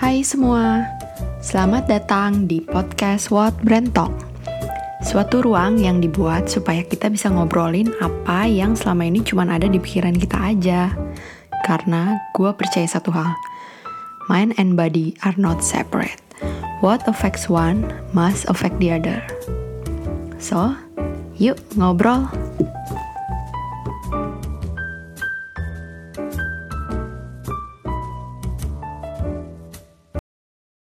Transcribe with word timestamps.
Hai 0.00 0.24
semua, 0.24 0.80
selamat 1.44 1.84
datang 1.84 2.48
di 2.48 2.64
podcast 2.64 3.28
What 3.28 3.52
Brand 3.60 3.92
Talk. 3.92 4.08
Suatu 5.04 5.44
ruang 5.44 5.76
yang 5.76 6.00
dibuat 6.00 6.48
supaya 6.48 6.80
kita 6.80 7.12
bisa 7.12 7.28
ngobrolin 7.28 7.92
apa 8.00 8.48
yang 8.48 8.72
selama 8.72 9.12
ini 9.12 9.20
cuma 9.20 9.44
ada 9.44 9.68
di 9.68 9.76
pikiran 9.76 10.16
kita 10.16 10.40
aja. 10.40 10.96
Karena 11.68 12.16
gue 12.32 12.48
percaya 12.48 12.88
satu 12.88 13.12
hal, 13.12 13.28
mind 14.32 14.56
and 14.56 14.72
body 14.72 15.12
are 15.20 15.36
not 15.36 15.60
separate. 15.60 16.16
What 16.80 17.04
affects 17.04 17.52
one 17.52 17.84
must 18.16 18.48
affect 18.48 18.80
the 18.80 18.96
other. 18.96 19.20
So, 20.40 20.80
yuk 21.36 21.60
ngobrol. 21.76 22.39